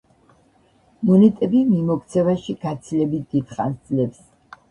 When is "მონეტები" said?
1.09-1.59